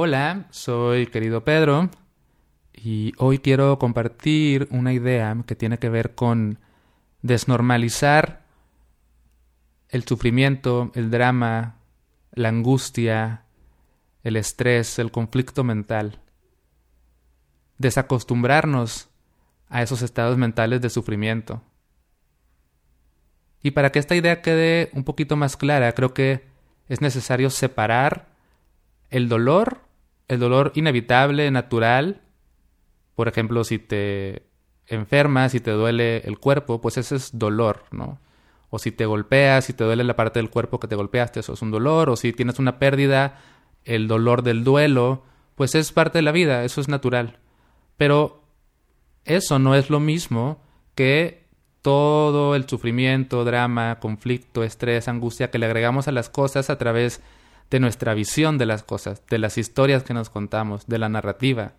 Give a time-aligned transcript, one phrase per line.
[0.00, 1.90] Hola, soy querido Pedro
[2.72, 6.60] y hoy quiero compartir una idea que tiene que ver con
[7.22, 8.44] desnormalizar
[9.88, 11.80] el sufrimiento, el drama,
[12.30, 13.42] la angustia,
[14.22, 16.20] el estrés, el conflicto mental.
[17.78, 19.08] Desacostumbrarnos
[19.68, 21.60] a esos estados mentales de sufrimiento.
[23.64, 26.46] Y para que esta idea quede un poquito más clara, creo que
[26.86, 28.28] es necesario separar
[29.10, 29.87] el dolor,
[30.28, 32.22] el dolor inevitable, natural.
[33.14, 34.46] Por ejemplo, si te
[34.86, 38.20] enfermas, si te duele el cuerpo, pues ese es dolor, ¿no?
[38.70, 41.54] O si te golpeas, si te duele la parte del cuerpo que te golpeaste, eso
[41.54, 42.10] es un dolor.
[42.10, 43.38] O si tienes una pérdida,
[43.84, 47.38] el dolor del duelo, pues es parte de la vida, eso es natural.
[47.96, 48.44] Pero
[49.24, 50.62] eso no es lo mismo
[50.94, 51.48] que
[51.80, 57.18] todo el sufrimiento, drama, conflicto, estrés, angustia que le agregamos a las cosas a través
[57.18, 57.37] de
[57.80, 61.72] nuestra visión de las cosas, de las historias que nos contamos, de la narrativa.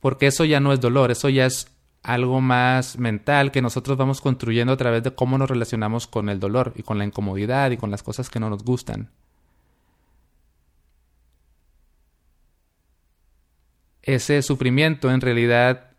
[0.00, 1.68] Porque eso ya no es dolor, eso ya es
[2.02, 6.40] algo más mental que nosotros vamos construyendo a través de cómo nos relacionamos con el
[6.40, 9.10] dolor y con la incomodidad y con las cosas que no nos gustan.
[14.02, 15.92] Ese sufrimiento en realidad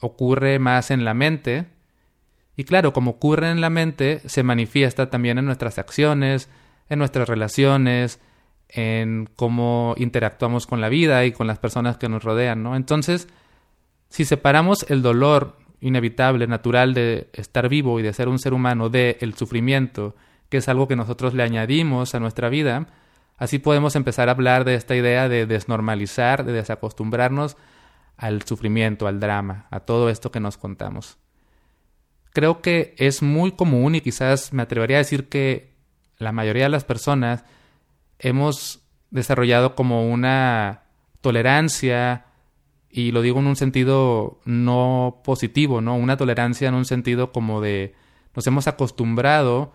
[0.00, 1.66] ocurre más en la mente
[2.58, 6.48] y claro, como ocurre en la mente, se manifiesta también en nuestras acciones,
[6.88, 8.20] en nuestras relaciones,
[8.68, 12.76] en cómo interactuamos con la vida y con las personas que nos rodean, ¿no?
[12.76, 13.28] Entonces,
[14.08, 18.88] si separamos el dolor inevitable, natural de estar vivo y de ser un ser humano
[18.88, 20.16] de el sufrimiento,
[20.48, 22.88] que es algo que nosotros le añadimos a nuestra vida,
[23.36, 27.56] así podemos empezar a hablar de esta idea de desnormalizar, de desacostumbrarnos
[28.16, 31.18] al sufrimiento, al drama, a todo esto que nos contamos
[32.38, 35.74] creo que es muy común y quizás me atrevería a decir que
[36.18, 37.44] la mayoría de las personas
[38.18, 40.82] hemos desarrollado como una
[41.20, 42.26] tolerancia
[42.90, 45.96] y lo digo en un sentido no positivo, ¿no?
[45.96, 47.94] Una tolerancia en un sentido como de
[48.34, 49.72] nos hemos acostumbrado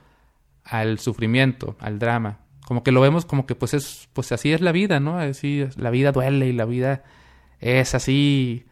[0.63, 2.39] al sufrimiento, al drama.
[2.65, 5.17] Como que lo vemos como que pues es pues así es la vida, ¿no?
[5.19, 7.03] Así la vida duele y la vida
[7.59, 8.65] es así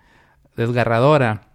[0.55, 1.49] desgarradora.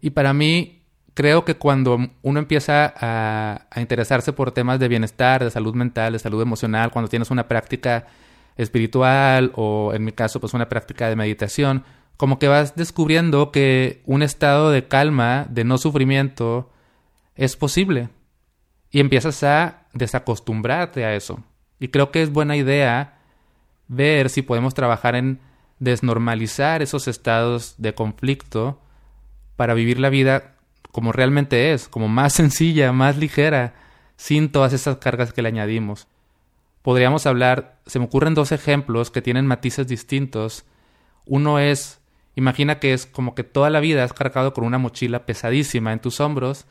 [0.00, 0.79] Y para mí
[1.14, 6.18] creo que cuando uno empieza a, interesarse por temas de bienestar, de salud mental, de
[6.18, 8.06] salud emocional, cuando tienes una práctica
[8.56, 11.84] espiritual o en mi caso pues una práctica de meditación,
[12.16, 16.70] como que vas descubriendo que un estado de calma, de no sufrimiento,
[17.34, 18.10] es posible.
[18.90, 21.42] Y empiezas a desacostumbrarte a eso.
[21.78, 23.20] Y creo que es buena idea
[23.88, 25.40] ver si podemos trabajar en
[25.78, 28.82] desnormalizar esos estados de conflicto
[29.56, 30.56] para vivir la vida
[30.92, 33.74] como realmente es, como más sencilla, más ligera,
[34.16, 36.06] sin todas esas cargas que le añadimos.
[36.82, 40.64] Podríamos hablar, se me ocurren dos ejemplos que tienen matices distintos.
[41.26, 42.00] Uno es,
[42.36, 46.00] imagina que es como que toda la vida has cargado con una mochila pesadísima en
[46.00, 46.66] tus hombros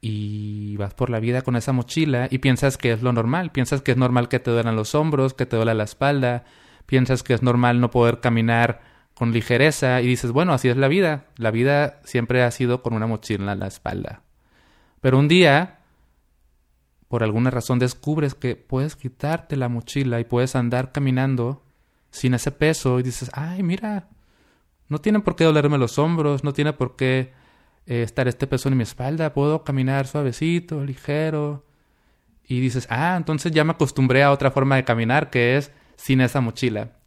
[0.00, 3.82] y vas por la vida con esa mochila y piensas que es lo normal, piensas
[3.82, 6.44] que es normal que te duelan los hombros, que te duela la espalda,
[6.86, 8.80] piensas que es normal no poder caminar
[9.18, 11.24] con ligereza y dices, bueno, así es la vida.
[11.36, 14.22] La vida siempre ha sido con una mochila en la espalda.
[15.00, 15.80] Pero un día,
[17.08, 21.64] por alguna razón, descubres que puedes quitarte la mochila y puedes andar caminando
[22.12, 24.08] sin ese peso y dices, ay, mira,
[24.86, 27.32] no tiene por qué dolerme los hombros, no tiene por qué
[27.86, 31.66] eh, estar este peso en mi espalda, puedo caminar suavecito, ligero.
[32.44, 36.20] Y dices, ah, entonces ya me acostumbré a otra forma de caminar que es sin
[36.20, 36.97] esa mochila.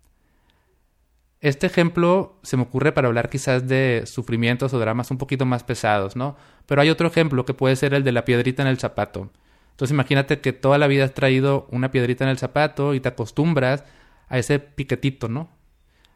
[1.42, 5.64] Este ejemplo se me ocurre para hablar quizás de sufrimientos o dramas un poquito más
[5.64, 6.38] pesados, ¿no?
[6.68, 9.32] Pero hay otro ejemplo que puede ser el de la piedrita en el zapato.
[9.72, 13.10] Entonces imagínate que toda la vida has traído una piedrita en el zapato y te
[13.10, 13.84] acostumbras
[14.30, 15.50] a ese piquetito, ¿no?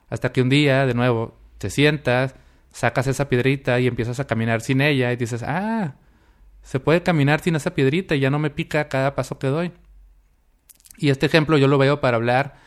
[0.10, 2.36] Hasta que un día, de nuevo, te sientas,
[2.72, 5.96] sacas esa piedrita y empiezas a caminar sin ella y dices, ah,
[6.62, 9.72] se puede caminar sin esa piedrita y ya no me pica cada paso que doy.
[10.98, 12.58] Y este ejemplo yo lo veo para hablar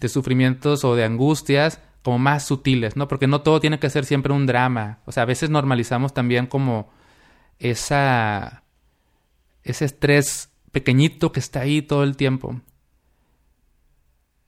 [0.00, 3.08] de sufrimientos o de angustias como más sutiles, ¿no?
[3.08, 5.00] Porque no todo tiene que ser siempre un drama.
[5.06, 6.90] O sea, a veces normalizamos también como
[7.58, 8.62] esa
[9.62, 12.60] ese estrés pequeñito que está ahí todo el tiempo.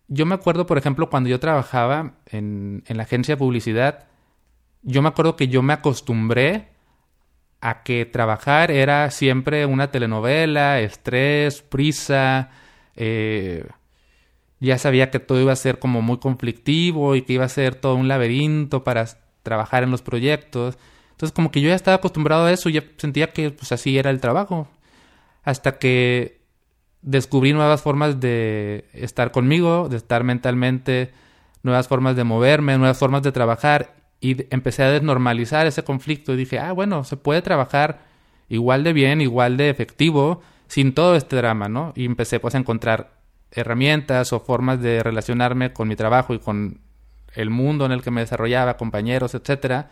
[0.09, 4.07] Yo me acuerdo, por ejemplo, cuando yo trabajaba en, en la agencia de publicidad,
[4.83, 6.69] yo me acuerdo que yo me acostumbré
[7.63, 12.51] a que trabajar era siempre una telenovela, estrés, prisa,
[12.95, 13.67] eh,
[14.61, 17.75] ya sabía que todo iba a ser como muy conflictivo y que iba a ser
[17.75, 19.07] todo un laberinto para
[19.43, 20.79] trabajar en los proyectos.
[21.13, 24.11] Entonces como que yo ya estaba acostumbrado a eso, ya sentía que pues así era
[24.11, 24.69] el trabajo.
[25.45, 26.43] Hasta que
[27.03, 31.13] descubrí nuevas formas de estar conmigo, de estar mentalmente,
[31.63, 36.37] nuevas formas de moverme, nuevas formas de trabajar y empecé a desnormalizar ese conflicto y
[36.37, 38.01] dije, ah, bueno, se puede trabajar
[38.49, 41.93] igual de bien, igual de efectivo, sin todo este drama, ¿no?
[41.95, 43.16] Y empecé pues a encontrar
[43.51, 46.81] herramientas o formas de relacionarme con mi trabajo y con
[47.35, 49.91] el mundo en el que me desarrollaba, compañeros, etcétera,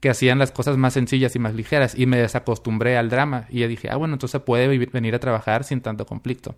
[0.00, 3.66] que hacían las cosas más sencillas y más ligeras y me desacostumbré al drama y
[3.66, 6.54] dije, ah, bueno, entonces puede venir a trabajar sin tanto conflicto.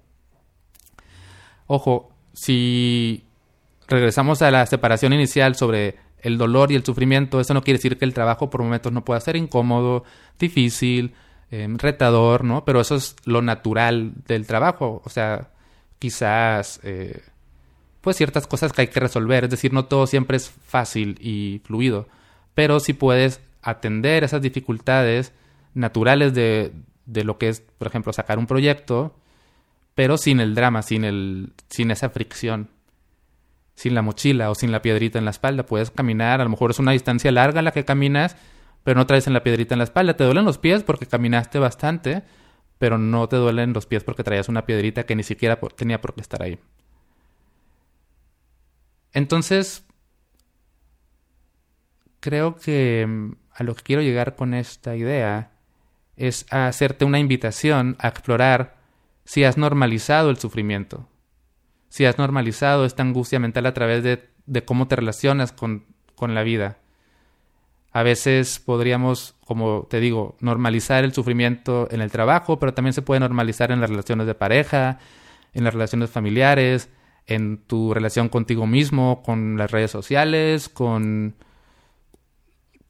[1.69, 3.25] Ojo, si
[3.89, 7.99] regresamos a la separación inicial sobre el dolor y el sufrimiento, eso no quiere decir
[7.99, 10.05] que el trabajo por momentos no pueda ser incómodo,
[10.39, 11.15] difícil,
[11.51, 12.65] em, retador, ¿no?
[12.65, 15.03] Pero eso es lo natural del trabajo.
[15.05, 15.51] O sea,
[15.99, 17.23] quizás, eh,
[18.01, 19.45] pues ciertas cosas que hay que resolver.
[19.45, 22.09] Es decir, no todo siempre es fácil y fluido
[22.57, 25.35] pero si puedes atender esas dificultades
[25.75, 26.73] naturales de,
[27.05, 29.15] de lo que es, por ejemplo, sacar un proyecto,
[29.95, 32.71] pero sin el drama, sin, el, sin esa fricción,
[33.75, 35.67] sin la mochila o sin la piedrita en la espalda.
[35.67, 38.39] Puedes caminar, a lo mejor es una distancia larga la que caminas,
[38.85, 40.17] pero no traes en la piedrita en la espalda.
[40.17, 42.23] Te duelen los pies porque caminaste bastante,
[42.79, 46.15] pero no te duelen los pies porque traías una piedrita que ni siquiera tenía por
[46.15, 46.59] qué estar ahí.
[49.13, 49.85] Entonces,
[52.21, 55.53] creo que mm, a lo que quiero llegar con esta idea
[56.17, 58.77] es a hacerte una invitación a explorar
[59.25, 61.09] si has normalizado el sufrimiento,
[61.89, 65.85] si has normalizado esta angustia mental a través de, cómo te relacionas con
[66.35, 66.79] la vida.
[67.97, 73.01] A veces podríamos, como te digo, normalizar el sufrimiento en el trabajo, pero también se
[73.01, 74.99] puede normalizar en las relaciones de pareja,
[75.55, 76.91] en las relaciones familiares,
[77.27, 81.37] en tu relación contigo mismo, con las redes sociales, con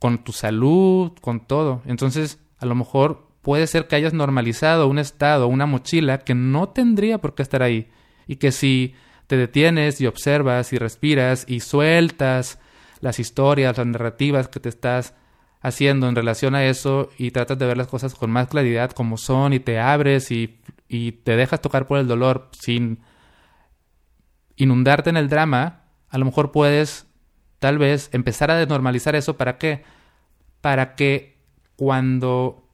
[0.01, 1.83] con tu salud, con todo.
[1.87, 6.71] Entonces, a lo mejor puede ser que hayas normalizado un estado, una mochila que no
[6.71, 7.93] tendría por qué estar ahí.
[8.27, 8.97] Y que si
[9.29, 12.59] te detienes y observas y respiras y sueltas
[13.01, 15.15] las historias, las narrativas que te estás
[15.61, 19.17] haciendo en relación a eso y tratas de ver las cosas con más claridad como
[19.17, 23.01] son y te abres y, y te dejas tocar por el dolor sin
[24.57, 27.07] inundarte en el drama, a lo mejor puedes
[27.59, 29.85] tal vez empezar a desnormalizar eso para qué?
[30.61, 31.39] Para que
[31.77, 32.69] cuando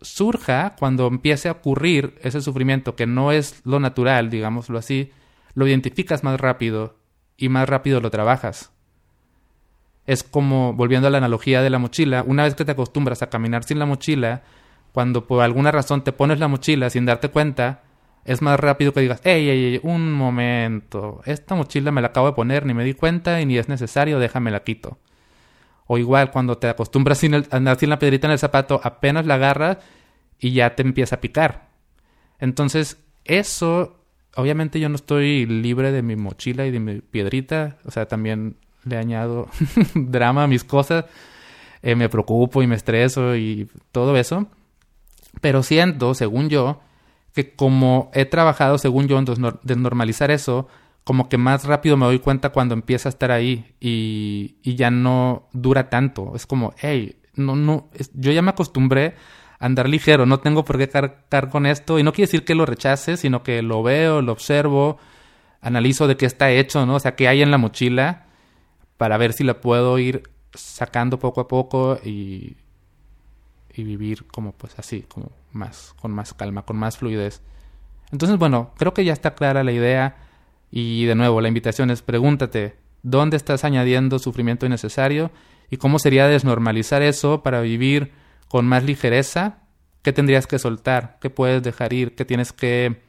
[0.00, 5.12] surja, cuando empiece a ocurrir ese sufrimiento que no es lo natural, digámoslo así,
[5.54, 6.98] lo identificas más rápido
[7.36, 8.75] y más rápido lo trabajas.
[10.06, 13.28] Es como, volviendo a la analogía de la mochila, una vez que te acostumbras a
[13.28, 14.42] caminar sin la mochila,
[14.92, 17.82] cuando por alguna razón te pones la mochila sin darte cuenta,
[18.24, 22.26] es más rápido que digas, ey, ey, ey, un momento, esta mochila me la acabo
[22.26, 24.98] de poner, ni me di cuenta y ni es necesario, déjame la quito.
[25.86, 29.34] O igual, cuando te acostumbras a andar sin la piedrita en el zapato, apenas la
[29.34, 29.78] agarras
[30.38, 31.68] y ya te empieza a picar.
[32.40, 34.04] Entonces, eso,
[34.34, 38.56] obviamente yo no estoy libre de mi mochila y de mi piedrita, o sea, también
[38.86, 39.48] le añado
[39.94, 41.04] drama a mis cosas,
[41.82, 44.46] eh, me preocupo y me estreso y todo eso.
[45.40, 46.80] Pero siento, según yo,
[47.34, 49.26] que como he trabajado, según yo, en
[49.62, 50.68] desnormalizar eso,
[51.04, 54.90] como que más rápido me doy cuenta cuando empieza a estar ahí y, y ya
[54.90, 56.32] no dura tanto.
[56.34, 59.14] Es como, hey, no, no, yo ya me acostumbré
[59.58, 61.98] a andar ligero, no tengo por qué cargar con esto.
[61.98, 64.98] Y no quiere decir que lo rechace, sino que lo veo, lo observo,
[65.60, 66.94] analizo de qué está hecho, ¿no?
[66.96, 68.25] O sea, qué hay en la mochila
[68.96, 70.22] para ver si la puedo ir
[70.54, 72.56] sacando poco a poco y,
[73.74, 77.42] y vivir como pues así, como más, con más calma, con más fluidez.
[78.12, 80.16] Entonces, bueno, creo que ya está clara la idea
[80.70, 85.30] y de nuevo la invitación es pregúntate, ¿dónde estás añadiendo sufrimiento innecesario?
[85.70, 88.12] ¿Y cómo sería desnormalizar eso para vivir
[88.48, 89.58] con más ligereza?
[90.02, 91.18] ¿Qué tendrías que soltar?
[91.20, 92.14] ¿Qué puedes dejar ir?
[92.14, 93.02] ¿Qué tienes que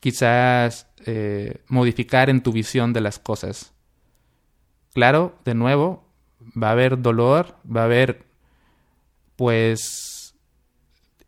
[0.00, 3.72] quizás eh, modificar en tu visión de las cosas?
[4.96, 6.08] Claro, de nuevo,
[6.56, 8.24] va a haber dolor, va a haber
[9.36, 10.34] pues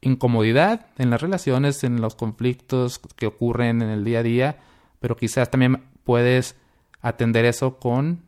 [0.00, 4.58] incomodidad en las relaciones, en los conflictos que ocurren en el día a día,
[5.00, 6.56] pero quizás también puedes
[7.02, 8.24] atender eso con,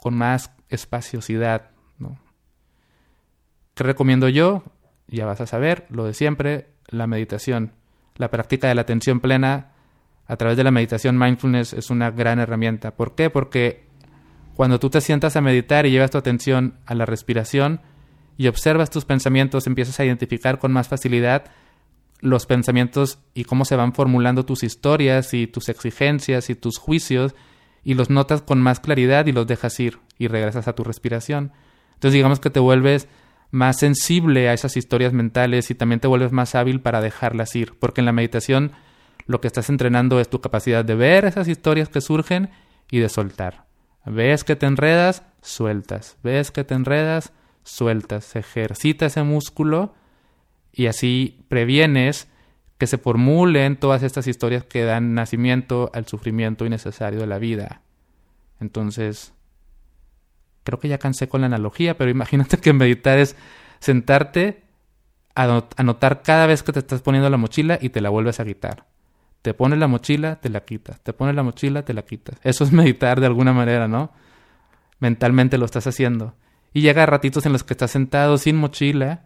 [0.00, 1.70] con más espaciosidad.
[2.00, 2.18] ¿no?
[3.74, 4.64] ¿Qué recomiendo yo?
[5.06, 7.70] Ya vas a saber, lo de siempre, la meditación.
[8.16, 9.75] La práctica de la atención plena
[10.26, 12.96] a través de la meditación mindfulness es una gran herramienta.
[12.96, 13.30] ¿Por qué?
[13.30, 13.86] Porque
[14.54, 17.80] cuando tú te sientas a meditar y llevas tu atención a la respiración,
[18.36, 21.44] y observas tus pensamientos, empiezas a identificar con más facilidad
[22.20, 27.34] los pensamientos y cómo se van formulando tus historias y tus exigencias y tus juicios
[27.84, 31.52] y los notas con más claridad y los dejas ir y regresas a tu respiración.
[31.94, 33.08] Entonces digamos que te vuelves
[33.50, 37.74] más sensible a esas historias mentales y también te vuelves más hábil para dejarlas ir,
[37.78, 38.72] porque en la meditación
[39.26, 42.50] lo que estás entrenando es tu capacidad de ver esas historias que surgen
[42.90, 43.66] y de soltar.
[44.04, 46.16] Ves que te enredas, sueltas.
[46.22, 47.32] Ves que te enredas,
[47.64, 48.36] sueltas.
[48.36, 49.94] Ejercita ese músculo
[50.72, 52.28] y así previenes
[52.78, 57.80] que se formulen todas estas historias que dan nacimiento al sufrimiento innecesario de la vida.
[58.60, 59.32] Entonces,
[60.62, 63.34] creo que ya cansé con la analogía, pero imagínate que meditar es
[63.80, 64.62] sentarte
[65.34, 68.44] a anotar cada vez que te estás poniendo la mochila y te la vuelves a
[68.44, 68.86] quitar.
[69.46, 71.00] Te pones la mochila, te la quitas.
[71.02, 72.36] Te pones la mochila, te la quitas.
[72.42, 74.10] Eso es meditar de alguna manera, ¿no?
[74.98, 76.34] Mentalmente lo estás haciendo.
[76.72, 79.22] Y llega ratitos en los que estás sentado sin mochila.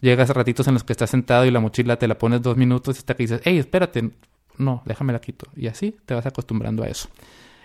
[0.00, 2.56] Llegas a ratitos en los que estás sentado y la mochila te la pones dos
[2.56, 4.12] minutos hasta que dices, hey, espérate,
[4.56, 5.50] no, déjame la quito.
[5.56, 7.08] Y así te vas acostumbrando a eso.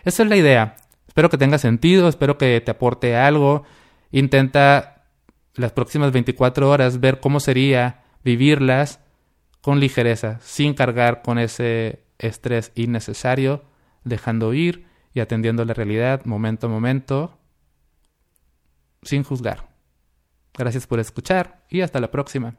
[0.03, 0.77] Esa es la idea.
[1.07, 3.63] Espero que tenga sentido, espero que te aporte algo.
[4.11, 5.03] Intenta
[5.53, 9.01] las próximas 24 horas ver cómo sería vivirlas
[9.61, 13.63] con ligereza, sin cargar con ese estrés innecesario,
[14.03, 17.37] dejando ir y atendiendo la realidad momento a momento,
[19.03, 19.69] sin juzgar.
[20.53, 22.55] Gracias por escuchar y hasta la próxima.